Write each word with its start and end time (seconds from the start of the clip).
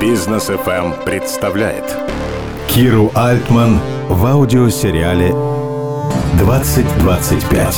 Бизнес 0.00 0.48
FM 0.48 1.04
представляет 1.04 1.84
Киру 2.68 3.10
Альтман 3.16 3.80
в 4.08 4.24
аудиосериале 4.26 5.34
2025. 6.38 7.76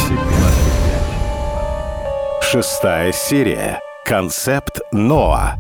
Шестая 2.42 3.12
серия. 3.12 3.80
Концепт 4.04 4.80
Ноа. 4.92 5.56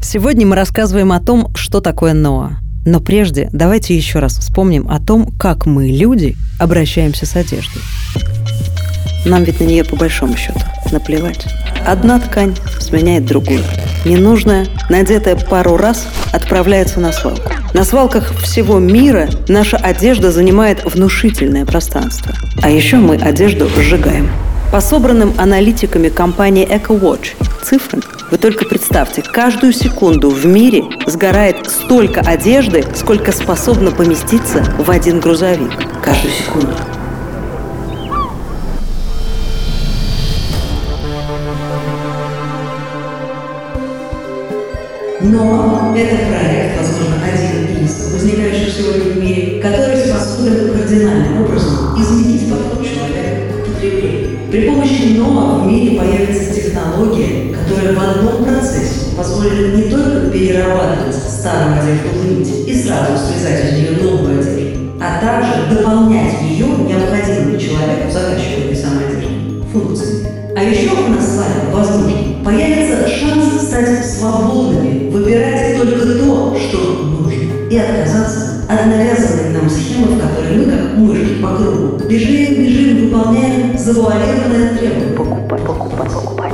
Сегодня 0.00 0.46
мы 0.46 0.54
рассказываем 0.54 1.10
о 1.10 1.18
том, 1.18 1.52
что 1.56 1.80
такое 1.80 2.14
Ноа. 2.14 2.58
Но 2.86 3.00
прежде 3.00 3.50
давайте 3.52 3.96
еще 3.96 4.20
раз 4.20 4.38
вспомним 4.38 4.88
о 4.88 5.00
том, 5.00 5.36
как 5.36 5.66
мы, 5.66 5.88
люди, 5.88 6.36
обращаемся 6.60 7.26
с 7.26 7.34
одеждой. 7.34 7.82
Нам 9.24 9.44
ведь 9.44 9.60
на 9.60 9.64
нее 9.64 9.84
по 9.84 9.96
большому 9.96 10.36
счету 10.36 10.60
наплевать. 10.92 11.46
Одна 11.86 12.18
ткань 12.18 12.54
сменяет 12.80 13.24
другую. 13.24 13.62
Ненужная, 14.04 14.66
надетая 14.88 15.36
пару 15.36 15.76
раз, 15.76 16.06
отправляется 16.32 17.00
на 17.00 17.12
свалку. 17.12 17.50
На 17.74 17.84
свалках 17.84 18.34
всего 18.40 18.78
мира 18.78 19.28
наша 19.48 19.76
одежда 19.76 20.32
занимает 20.32 20.84
внушительное 20.84 21.66
пространство. 21.66 22.32
А 22.62 22.70
еще 22.70 22.96
мы 22.96 23.16
одежду 23.16 23.68
сжигаем. 23.76 24.30
По 24.72 24.80
собранным 24.80 25.32
аналитиками 25.38 26.08
компании 26.08 26.66
EcoWatch 26.66 27.36
цифрам, 27.64 28.02
вы 28.30 28.36
только 28.36 28.66
представьте, 28.66 29.22
каждую 29.22 29.72
секунду 29.72 30.28
в 30.30 30.44
мире 30.44 30.84
сгорает 31.06 31.68
столько 31.68 32.20
одежды, 32.20 32.84
сколько 32.94 33.32
способно 33.32 33.90
поместиться 33.90 34.64
в 34.78 34.90
один 34.90 35.20
грузовик. 35.20 35.70
Каждую 36.04 36.32
секунду. 36.32 36.74
Но 45.20 45.94
это 45.96 46.16
проект, 46.16 46.78
возможно, 46.78 47.16
один 47.24 47.84
из 47.84 48.12
возникающих 48.12 48.72
сегодня 48.72 49.12
в 49.12 49.18
мире, 49.18 49.60
который 49.60 49.96
способен 49.96 50.72
кардинальным 50.72 51.42
образом 51.42 52.00
изменить 52.00 52.50
подход 52.50 52.84
человека 52.84 53.52
к 53.52 53.66
потреблению. 53.66 54.38
При 54.50 54.68
помощи 54.68 55.16
НОА 55.16 55.58
в 55.60 55.66
мире 55.66 55.98
появится 55.98 56.54
технология, 56.54 57.54
которая 57.54 57.94
в 57.94 57.98
одном 57.98 58.44
процессе 58.44 59.16
позволит 59.16 59.74
не 59.74 59.90
только 59.90 60.30
перерабатывать 60.30 61.16
старую 61.16 61.80
одежду 61.80 62.08
в 62.14 62.30
нить 62.30 62.68
и 62.68 62.74
сразу 62.74 63.12
срезать 63.16 63.64
из 63.64 63.78
нее 63.78 63.90
новую 64.02 64.38
одежду, 64.38 64.92
а 65.00 65.20
также 65.20 65.74
дополнять 65.74 66.42
ее 66.42 66.67
еще 70.68 70.90
у 70.90 71.08
нас 71.08 71.26
с 71.26 71.36
вами, 71.38 71.72
возможно, 71.72 72.44
появится 72.44 73.08
шанс 73.08 73.62
стать 73.62 74.04
свободными, 74.04 75.10
выбирать 75.10 75.76
только 75.76 76.00
то, 76.00 76.56
что 76.58 76.78
нужно, 77.04 77.68
и 77.70 77.76
отказаться 77.76 78.64
от 78.68 78.86
навязанной 78.86 79.50
нам 79.50 79.68
схемы, 79.70 80.16
в 80.16 80.20
которой 80.20 80.58
мы, 80.58 80.64
как 80.70 80.96
мышки 80.96 81.42
по 81.42 81.56
кругу, 81.56 81.98
бежим, 82.04 82.54
бежим, 82.54 83.10
выполняем 83.10 83.78
завуалированное 83.78 84.76
требование. 84.76 85.16
Покупать, 85.16 85.62
покупать, 85.64 86.12
покупать, 86.12 86.52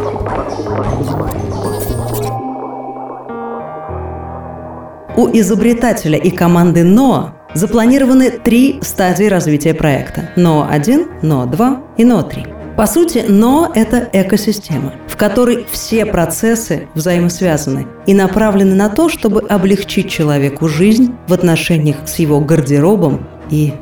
У 5.17 5.29
изобретателя 5.33 6.19
и 6.19 6.31
команды 6.31 6.83
НОА 6.83 7.35
запланированы 7.55 8.31
три 8.31 8.81
стадии 8.83 9.27
развития 9.27 9.73
проекта– 9.73 10.31
НОА-1, 10.37 11.23
НОА-2 11.23 11.79
и 11.98 12.05
НОА-3. 12.05 12.54
По 12.77 12.86
сути, 12.86 13.25
но 13.28 13.70
это 13.72 14.08
экосистема, 14.12 14.94
в 15.06 15.17
которой 15.17 15.64
все 15.70 16.05
процессы 16.05 16.89
взаимосвязаны 16.94 17.86
и 18.08 18.14
направлены 18.14 18.75
на 18.75 18.89
то, 18.89 19.08
чтобы 19.08 19.42
облегчить 19.42 20.11
человеку 20.11 20.67
жизнь 20.67 21.14
в 21.28 21.33
отношениях 21.33 21.98
с 22.08 22.19
его 22.19 22.41
гардеробом 22.41 23.29
и 23.48 23.74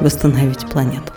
восстановить 0.00 0.68
планету. 0.68 1.12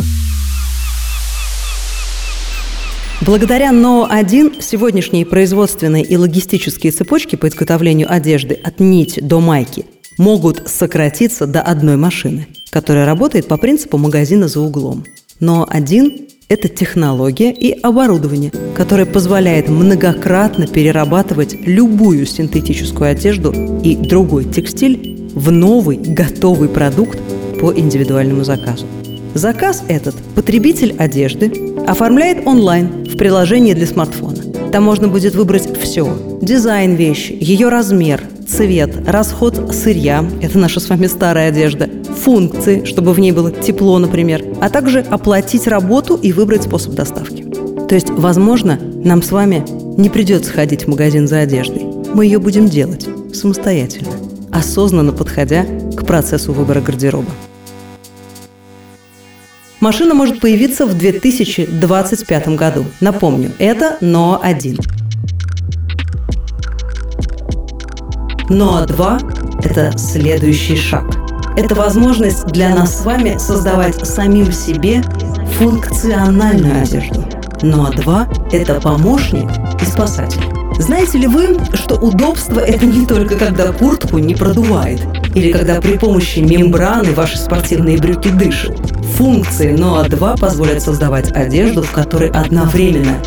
Благодаря 3.22 3.72
НО-1 3.72 4.62
сегодняшние 4.62 5.26
производственные 5.26 6.04
и 6.04 6.16
логистические 6.18 6.92
цепочки 6.92 7.36
по 7.36 7.48
изготовлению 7.48 8.12
одежды 8.14 8.54
от 8.54 8.80
нити 8.80 9.20
до 9.20 9.40
майки 9.40 9.88
могут 10.20 10.70
сократиться 10.70 11.48
до 11.48 11.64
одной 11.64 11.96
машины, 11.96 12.48
которая 12.70 13.08
работает 13.08 13.48
по 13.48 13.58
принципу 13.58 13.98
магазина 13.98 14.48
за 14.48 14.60
углом. 14.60 15.06
Но 15.40 15.66
один 15.68 16.25
это 16.48 16.68
технология 16.68 17.52
и 17.52 17.72
оборудование, 17.72 18.52
которое 18.76 19.06
позволяет 19.06 19.68
многократно 19.68 20.68
перерабатывать 20.68 21.56
любую 21.66 22.26
синтетическую 22.26 23.10
одежду 23.10 23.52
и 23.84 23.96
другой 23.96 24.46
текстиль 24.46 25.30
в 25.34 25.52
новый 25.52 25.98
готовый 25.98 26.70
продукт 26.70 27.20
по 27.60 27.74
индивидуальному 27.74 28.44
заказу. 28.44 28.86
Заказ 29.34 29.84
этот 29.88 30.16
потребитель 30.36 30.96
одежды 30.98 31.52
оформляет 31.88 32.48
онлайн 32.48 33.06
в 33.06 33.18
приложении 33.18 33.74
для 33.74 33.88
смартфона. 33.88 34.45
Там 34.76 34.84
можно 34.84 35.08
будет 35.08 35.36
выбрать 35.36 35.70
все– 35.80 36.20
дизайн 36.42 36.96
вещи, 36.96 37.34
ее 37.40 37.70
размер, 37.70 38.22
цвет, 38.46 39.08
расход 39.08 39.74
сырья– 39.74 40.30
это 40.42 40.60
наша 40.60 40.82
с 40.82 40.90
вами 40.90 41.08
старая 41.08 41.48
одежда, 41.48 41.90
функции, 42.26 42.84
чтобы 42.84 43.14
в 43.14 43.20
ней 43.22 43.32
было 43.32 43.52
тепло, 43.52 43.98
например, 44.00 44.44
а 44.60 44.70
также 44.70 45.00
оплатить 45.00 45.68
работу 45.68 46.18
и 46.18 46.34
выбрать 46.34 46.64
способ 46.64 46.94
доставки. 46.94 47.44
То 47.88 47.96
есть, 47.96 48.10
возможно, 48.10 48.78
нам 48.78 49.24
с 49.24 49.32
вами 49.32 49.64
не 49.98 50.10
придется 50.10 50.52
ходить 50.52 50.84
в 50.84 50.88
магазин 50.90 51.26
за 51.26 51.40
одеждой. 51.40 51.86
Мы 52.14 52.26
ее 52.26 52.40
будем 52.40 52.68
делать 52.68 53.08
самостоятельно, 53.34 54.12
осознанно 54.52 55.14
подходя 55.14 55.66
к 55.96 56.06
процессу 56.06 56.52
выбора 56.52 56.82
гардероба. 56.82 57.32
Машина 59.86 60.16
может 60.16 60.40
появиться 60.40 60.88
в 60.88 60.98
2025 60.98 62.48
году. 62.56 62.86
Напомню, 63.02 63.52
это 63.60 63.98
НОА-1. 64.02 64.82
НОА-2– 68.50 69.62
это 69.64 69.96
следующий 69.96 70.76
шаг. 70.76 71.06
Это 71.56 71.76
возможность 71.76 72.48
для 72.48 72.74
нас 72.74 73.00
с 73.00 73.06
вами 73.06 73.38
создавать 73.38 74.04
самим 74.08 74.52
себе 74.52 75.04
функциональную 75.60 76.82
одежду. 76.82 77.24
НОА-2– 77.62 78.50
это 78.54 78.82
помощник 78.82 79.52
и 79.80 79.86
спасатель. 79.86 80.42
Знаете 80.80 81.20
ли 81.20 81.28
вы, 81.28 81.60
что 81.76 81.94
удобство– 81.98 82.60
это 82.62 82.88
не 82.88 83.06
только 83.06 83.36
когда 83.36 83.72
куртку 83.72 84.18
не 84.18 84.34
продувает, 84.34 85.02
или 85.36 85.52
когда 85.52 85.80
при 85.80 86.00
помощи 86.00 86.40
мембраны 86.40 87.12
ваши 87.12 87.38
спортивные 87.38 88.00
брюки 88.00 88.30
дышат. 88.30 88.95
Функции 89.14 89.72
НОА-2 89.72 90.40
позволят 90.40 90.82
создавать 90.82 91.32
одежду, 91.32 91.84
в 91.84 91.92
которой 91.92 92.30
одновременно, 92.32 93.18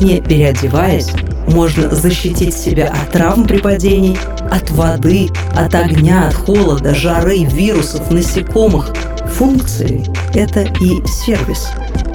не 0.00 0.20
переодеваясь, 0.20 1.10
можно 1.48 1.94
защитить 1.94 2.54
себя 2.54 2.88
от 2.88 3.12
травм 3.12 3.44
при 3.44 3.58
падении, 3.58 4.18
от 4.50 4.70
воды, 4.70 5.28
от 5.54 5.74
огня, 5.74 6.28
от 6.28 6.34
холода, 6.34 6.94
жары, 6.94 7.44
вирусов, 7.44 8.10
насекомых. 8.10 8.92
Функции– 9.34 10.04
это 10.34 10.62
и 10.80 11.06
сервис, 11.06 11.68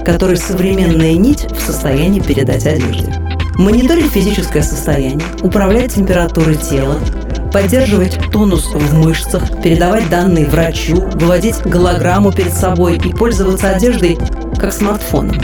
который 0.04 0.38
современная 0.38 1.14
нить 1.14 1.48
в 1.50 1.62
состоянии 1.62 2.20
передать 2.20 2.66
одежде. 2.66 3.14
Мониторить 3.56 4.12
физическое 4.12 4.64
состояние, 4.64 5.28
управлять 5.42 5.94
температурой 5.94 6.56
тела, 6.56 6.98
поддерживать 7.52 8.18
тонус 8.32 8.68
в 8.68 8.94
мышцах, 8.94 9.62
передавать 9.62 10.10
данные 10.10 10.48
врачу, 10.48 10.96
выводить 10.96 11.62
голограмму 11.66 12.32
перед 12.32 12.54
собой 12.54 12.98
и 12.98 13.14
пользоваться 13.14 13.70
одеждой 13.70 14.18
как 14.60 14.74
смартфоном. 14.74 15.36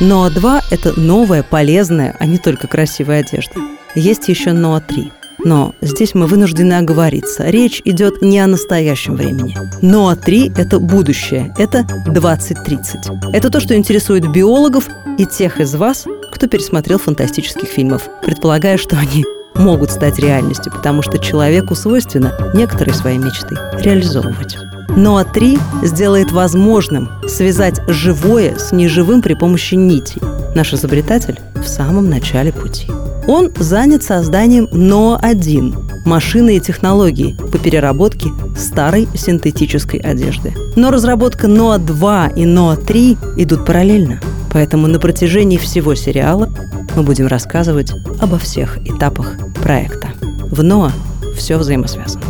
Ноа 0.00 0.30
2– 0.30 0.62
это 0.70 0.98
новая, 0.98 1.42
полезная, 1.42 2.14
а 2.20 2.26
не 2.26 2.38
только 2.38 2.68
красивая 2.68 3.20
одежда. 3.20 3.54
Есть 3.96 4.28
еще 4.28 4.52
Ноа 4.52 4.80
3. 4.80 5.10
Но 5.44 5.74
здесь 5.80 6.14
мы 6.14 6.26
вынуждены 6.26 6.74
оговориться. 6.74 7.44
Речь 7.44 7.80
идет 7.84 8.22
не 8.22 8.38
о 8.38 8.46
настоящем 8.46 9.14
времени. 9.16 9.56
Ноа 9.82 10.14
3– 10.16 10.52
это 10.56 10.78
будущее, 10.78 11.52
это 11.58 11.84
2030. 12.06 13.32
Это 13.32 13.50
то, 13.50 13.60
что 13.60 13.76
интересует 13.76 14.30
биологов 14.30 14.88
и 15.16 15.26
тех 15.26 15.60
из 15.60 15.74
вас, 15.74 16.06
кто 16.30 16.46
пересмотрел 16.46 16.98
фантастических 16.98 17.68
фильмов, 17.68 18.08
предполагая, 18.22 18.76
что 18.76 18.96
они 18.96 19.24
могут 19.54 19.90
стать 19.90 20.18
реальностью, 20.18 20.72
потому 20.72 21.02
что 21.02 21.18
человеку 21.18 21.74
свойственно 21.74 22.32
некоторые 22.54 22.94
свои 22.94 23.18
мечты 23.18 23.56
реализовывать. 23.78 24.56
Ноа 24.96 25.24
3 25.24 25.58
сделает 25.82 26.32
возможным 26.32 27.08
связать 27.28 27.80
живое 27.88 28.56
с 28.58 28.72
неживым 28.72 29.22
при 29.22 29.34
помощи 29.34 29.74
нитей. 29.74 30.22
Наш 30.54 30.72
изобретатель 30.72 31.38
в 31.54 31.68
самом 31.68 32.08
начале 32.08 32.52
пути. 32.52 32.90
Он 33.26 33.52
занят 33.58 34.02
созданием 34.02 34.68
НОА-1– 34.72 36.04
машины 36.06 36.56
и 36.56 36.60
технологии 36.60 37.36
по 37.52 37.58
переработке 37.58 38.30
старой 38.56 39.06
синтетической 39.14 40.00
одежды. 40.00 40.54
Но 40.76 40.90
разработка 40.90 41.46
НОА-2 41.46 42.34
и 42.36 42.46
НОА-3 42.46 43.42
идут 43.42 43.66
параллельно– 43.66 44.20
Поэтому 44.52 44.86
на 44.86 44.98
протяжении 44.98 45.58
всего 45.58 45.94
сериала 45.94 46.48
мы 46.96 47.02
будем 47.02 47.26
рассказывать 47.26 47.92
обо 48.20 48.38
всех 48.38 48.78
этапах 48.86 49.36
проекта. 49.62 50.12
В 50.50 50.62
НОА 50.62 50.92
все 51.36 51.58
взаимосвязано. 51.58 52.24